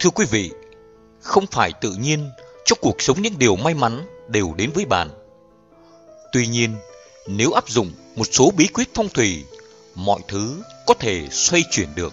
[0.00, 0.50] Thưa quý vị,
[1.20, 2.30] không phải tự nhiên
[2.64, 5.08] trong cuộc sống những điều may mắn đều đến với bạn.
[6.32, 6.76] Tuy nhiên,
[7.26, 9.44] nếu áp dụng một số bí quyết phong thủy,
[9.94, 12.12] mọi thứ có thể xoay chuyển được.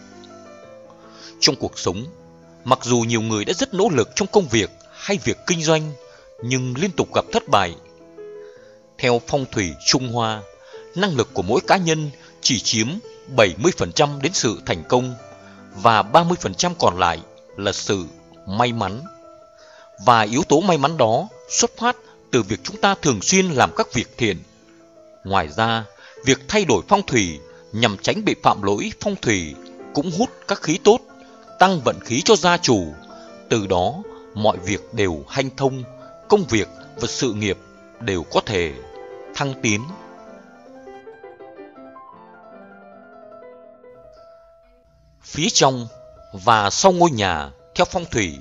[1.40, 2.06] Trong cuộc sống,
[2.64, 5.92] mặc dù nhiều người đã rất nỗ lực trong công việc hay việc kinh doanh,
[6.44, 7.76] nhưng liên tục gặp thất bại.
[8.98, 10.42] Theo phong thủy Trung Hoa,
[10.96, 12.10] năng lực của mỗi cá nhân
[12.42, 12.88] chỉ chiếm
[13.36, 15.16] 70% đến sự thành công
[15.76, 17.20] và 30% còn lại
[17.58, 18.06] là sự
[18.48, 19.02] may mắn.
[20.06, 21.96] Và yếu tố may mắn đó xuất phát
[22.32, 24.38] từ việc chúng ta thường xuyên làm các việc thiện.
[25.24, 25.84] Ngoài ra,
[26.26, 27.40] việc thay đổi phong thủy
[27.72, 29.56] nhằm tránh bị phạm lỗi phong thủy
[29.94, 31.00] cũng hút các khí tốt,
[31.60, 32.94] tăng vận khí cho gia chủ.
[33.50, 33.94] Từ đó,
[34.34, 35.84] mọi việc đều hanh thông,
[36.30, 37.58] công việc và sự nghiệp
[38.00, 38.74] đều có thể
[39.36, 39.84] thăng tiến.
[45.22, 45.88] Phía trong
[46.34, 48.38] và sau ngôi nhà, theo phong thủy,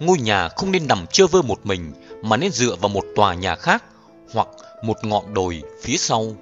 [0.00, 3.34] ngôi nhà không nên nằm chơ vơ một mình mà nên dựa vào một tòa
[3.34, 3.84] nhà khác
[4.32, 4.48] hoặc
[4.82, 6.36] một ngọn đồi phía sau.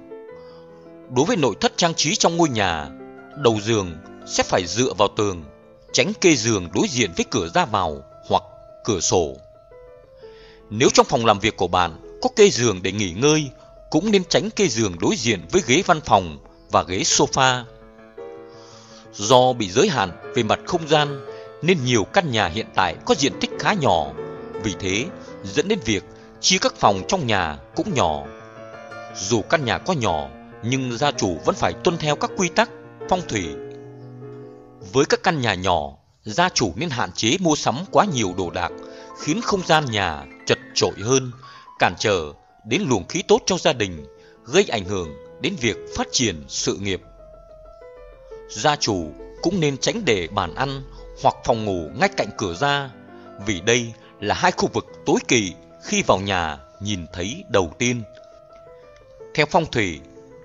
[1.09, 2.89] Đối với nội thất trang trí trong ngôi nhà,
[3.37, 3.97] đầu giường
[4.27, 5.43] sẽ phải dựa vào tường,
[5.93, 8.43] tránh kê giường đối diện với cửa ra vào hoặc
[8.83, 9.35] cửa sổ.
[10.69, 13.49] Nếu trong phòng làm việc của bạn có kê giường để nghỉ ngơi,
[13.89, 16.37] cũng nên tránh kê giường đối diện với ghế văn phòng
[16.71, 17.63] và ghế sofa.
[19.13, 21.25] Do bị giới hạn về mặt không gian
[21.61, 24.07] nên nhiều căn nhà hiện tại có diện tích khá nhỏ,
[24.63, 25.05] vì thế
[25.43, 26.03] dẫn đến việc
[26.41, 28.23] chia các phòng trong nhà cũng nhỏ.
[29.15, 30.29] Dù căn nhà có nhỏ,
[30.63, 32.69] nhưng gia chủ vẫn phải tuân theo các quy tắc
[33.09, 33.47] phong thủy.
[34.93, 38.49] Với các căn nhà nhỏ, gia chủ nên hạn chế mua sắm quá nhiều đồ
[38.49, 38.71] đạc,
[39.19, 41.31] khiến không gian nhà chật chội hơn,
[41.79, 42.33] cản trở
[42.65, 44.05] đến luồng khí tốt trong gia đình,
[44.45, 45.09] gây ảnh hưởng
[45.41, 47.01] đến việc phát triển sự nghiệp.
[48.51, 50.83] Gia chủ cũng nên tránh để bàn ăn
[51.21, 52.89] hoặc phòng ngủ ngay cạnh cửa ra,
[53.45, 55.53] vì đây là hai khu vực tối kỵ
[55.83, 58.03] khi vào nhà nhìn thấy đầu tiên.
[59.33, 59.99] Theo phong thủy,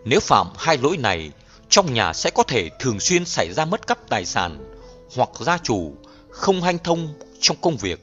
[0.05, 1.31] nếu phạm hai lỗi này,
[1.69, 4.75] trong nhà sẽ có thể thường xuyên xảy ra mất cắp tài sản
[5.17, 5.95] hoặc gia chủ
[6.31, 8.01] không hanh thông trong công việc.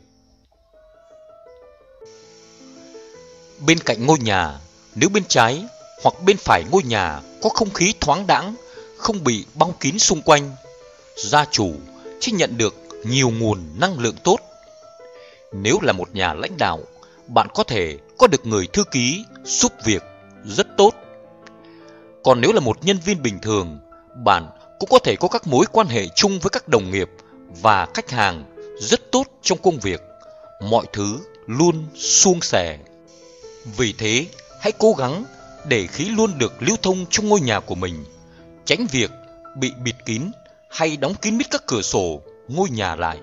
[3.66, 4.60] Bên cạnh ngôi nhà,
[4.96, 5.66] nếu bên trái
[6.04, 8.56] hoặc bên phải ngôi nhà có không khí thoáng đãng,
[9.04, 10.52] không bị bao kín xung quanh,
[11.16, 11.74] gia chủ
[12.22, 14.38] sẽ nhận được nhiều nguồn năng lượng tốt.
[15.52, 16.80] Nếu là một nhà lãnh đạo,
[17.28, 20.04] bạn có thể có được người thư ký giúp việc
[20.46, 20.94] rất tốt.
[22.24, 23.80] Còn nếu là một nhân viên bình thường,
[24.26, 24.50] bạn
[24.80, 27.10] cũng có thể có các mối quan hệ chung với các đồng nghiệp
[27.62, 30.02] và khách hàng rất tốt trong công việc.
[30.62, 32.78] Mọi thứ luôn suôn sẻ.
[33.78, 34.26] Vì thế,
[34.62, 35.26] hãy cố gắng
[35.68, 38.06] để khí luôn được lưu thông trong ngôi nhà của mình.
[38.66, 39.12] Tránh việc
[39.56, 40.32] bị bịt kín
[40.70, 43.20] hay đóng kín mít các cửa sổ ngôi nhà lại.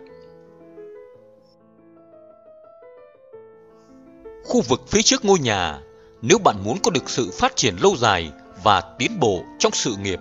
[4.44, 5.80] Khu vực phía trước ngôi nhà,
[6.22, 9.96] nếu bạn muốn có được sự phát triển lâu dài và tiến bộ trong sự
[10.02, 10.20] nghiệp,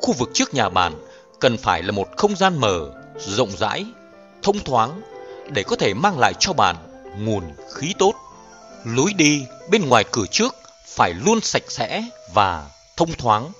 [0.00, 0.92] khu vực trước nhà bạn
[1.40, 3.86] cần phải là một không gian mở, rộng rãi,
[4.42, 5.00] thông thoáng
[5.48, 6.76] để có thể mang lại cho bạn
[7.18, 7.42] nguồn
[7.74, 8.14] khí tốt.
[8.84, 10.54] Lối đi bên ngoài cửa trước
[10.86, 12.04] phải luôn sạch sẽ
[12.34, 13.52] và thông thoáng.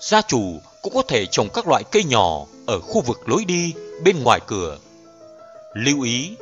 [0.00, 3.74] Gia chủ cũng có thể trồng các loại cây nhỏ ở khu vực lối đi
[4.04, 4.78] bên ngoài cửa.
[5.74, 6.36] Lưu ý,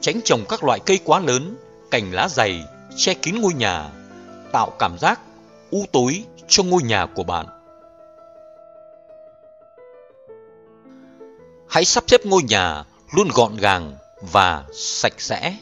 [0.00, 1.56] tránh trồng các loại cây quá lớn,
[1.90, 2.64] cành lá dày
[2.96, 3.90] che kín ngôi nhà,
[4.52, 5.20] tạo cảm giác
[5.70, 7.46] u tối cho ngôi nhà của bạn.
[11.68, 12.84] Hãy sắp xếp ngôi nhà
[13.16, 15.56] luôn gọn gàng và sạch sẽ.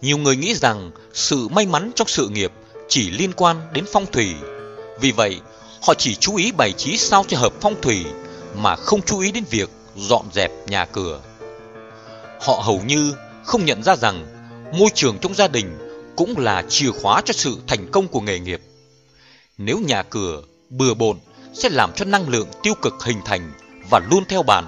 [0.00, 2.52] Nhiều người nghĩ rằng sự may mắn trong sự nghiệp
[2.88, 4.34] chỉ liên quan đến phong thủy.
[5.00, 5.40] Vì vậy,
[5.82, 8.04] họ chỉ chú ý bày trí sao cho hợp phong thủy
[8.54, 11.20] mà không chú ý đến việc dọn dẹp nhà cửa.
[12.40, 14.26] Họ hầu như không nhận ra rằng
[14.78, 15.78] môi trường trong gia đình
[16.16, 18.60] cũng là chìa khóa cho sự thành công của nghề nghiệp.
[19.58, 21.18] Nếu nhà cửa bừa bộn
[21.54, 23.52] sẽ làm cho năng lượng tiêu cực hình thành
[23.90, 24.64] và luôn theo bạn,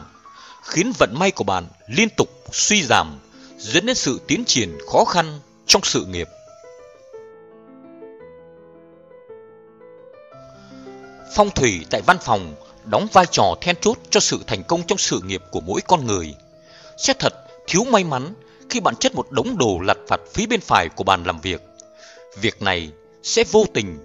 [0.63, 3.19] khiến vận may của bạn liên tục suy giảm,
[3.59, 6.29] dẫn đến sự tiến triển khó khăn trong sự nghiệp.
[11.35, 12.55] Phong thủy tại văn phòng
[12.85, 16.07] đóng vai trò then chốt cho sự thành công trong sự nghiệp của mỗi con
[16.07, 16.35] người.
[16.99, 17.33] xét thật
[17.67, 18.35] thiếu may mắn
[18.71, 21.63] khi bạn chất một đống đồ lặt vặt phía bên phải của bàn làm việc.
[22.41, 22.91] Việc này
[23.23, 23.99] sẽ vô tình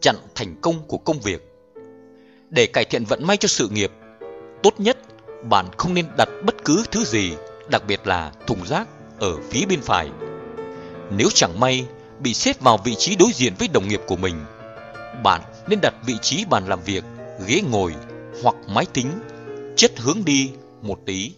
[0.00, 1.52] chặn thành công của công việc.
[2.50, 3.92] Để cải thiện vận may cho sự nghiệp,
[4.62, 4.98] tốt nhất
[5.42, 7.32] bạn không nên đặt bất cứ thứ gì,
[7.70, 8.88] đặc biệt là thùng rác
[9.18, 10.08] ở phía bên phải.
[11.10, 11.86] Nếu chẳng may
[12.20, 14.44] bị xếp vào vị trí đối diện với đồng nghiệp của mình,
[15.22, 17.04] bạn nên đặt vị trí bàn làm việc,
[17.46, 17.94] ghế ngồi
[18.42, 19.10] hoặc máy tính
[19.76, 20.50] chất hướng đi
[20.82, 21.32] một tí.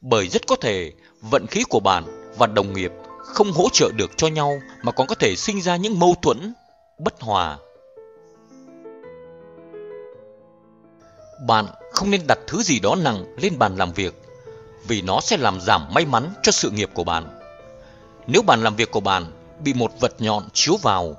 [0.00, 2.04] bởi rất có thể vận khí của bạn
[2.38, 5.76] và đồng nghiệp không hỗ trợ được cho nhau mà còn có thể sinh ra
[5.76, 6.54] những mâu thuẫn,
[6.98, 7.58] bất hòa.
[11.46, 14.22] Bạn không nên đặt thứ gì đó nặng lên bàn làm việc
[14.88, 17.38] vì nó sẽ làm giảm may mắn cho sự nghiệp của bạn.
[18.26, 19.32] Nếu bàn làm việc của bạn
[19.64, 21.16] bị một vật nhọn chiếu vào,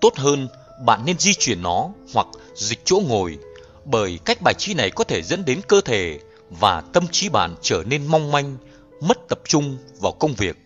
[0.00, 0.48] tốt hơn
[0.84, 3.38] bạn nên di chuyển nó hoặc dịch chỗ ngồi
[3.84, 6.20] bởi cách bài trí này có thể dẫn đến cơ thể
[6.50, 8.56] và tâm trí bạn trở nên mong manh,
[9.00, 10.56] mất tập trung vào công việc.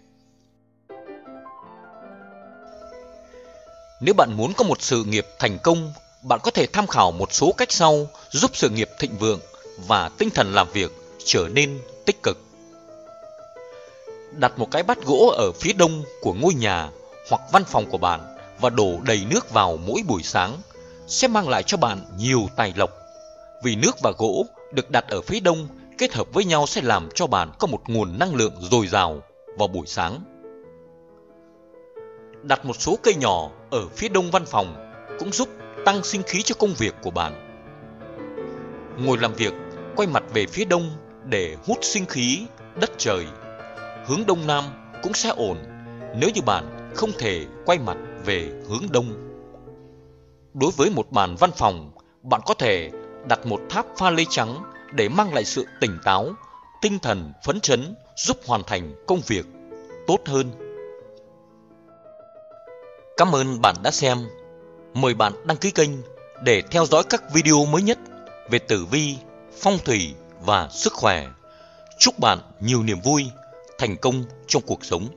[4.00, 5.92] Nếu bạn muốn có một sự nghiệp thành công,
[6.22, 9.40] bạn có thể tham khảo một số cách sau giúp sự nghiệp thịnh vượng
[9.86, 10.90] và tinh thần làm việc
[11.24, 12.38] trở nên tích cực.
[14.30, 16.90] Đặt một cái bát gỗ ở phía đông của ngôi nhà
[17.30, 20.56] hoặc văn phòng của bạn và đổ đầy nước vào mỗi buổi sáng,
[21.06, 22.90] sẽ mang lại cho bạn nhiều tài lộc.
[23.62, 25.68] Vì nước và gỗ được đặt ở phía đông,
[25.98, 29.22] kết hợp với nhau sẽ làm cho bạn có một nguồn năng lượng dồi dào
[29.58, 30.20] vào buổi sáng.
[32.42, 35.48] Đặt một số cây nhỏ ở phía đông văn phòng cũng giúp
[35.84, 37.46] tăng sinh khí cho công việc của bạn.
[38.98, 39.52] Ngồi làm việc,
[39.96, 40.90] quay mặt về phía đông
[41.24, 42.46] để hút sinh khí,
[42.80, 43.26] đất trời.
[44.06, 44.64] Hướng đông nam
[45.02, 45.56] cũng sẽ ổn
[46.16, 49.30] nếu như bạn không thể quay mặt về hướng đông.
[50.54, 51.90] Đối với một bàn văn phòng,
[52.22, 52.90] bạn có thể
[53.28, 56.30] đặt một tháp pha lê trắng để mang lại sự tỉnh táo,
[56.82, 59.46] tinh thần phấn chấn giúp hoàn thành công việc
[60.06, 60.50] tốt hơn.
[63.16, 64.18] Cảm ơn bạn đã xem.
[64.94, 65.90] Mời bạn đăng ký kênh
[66.42, 67.98] để theo dõi các video mới nhất
[68.50, 69.16] về tử vi,
[69.60, 71.26] phong thủy và sức khỏe.
[71.98, 73.30] Chúc bạn nhiều niềm vui,
[73.78, 75.08] thành công trong cuộc sống.